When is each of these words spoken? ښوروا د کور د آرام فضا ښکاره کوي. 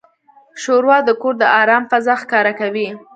ښوروا 0.61 0.97
د 1.07 1.09
کور 1.21 1.33
د 1.39 1.43
آرام 1.61 1.83
فضا 1.91 2.13
ښکاره 2.21 2.53
کوي. 2.59 2.87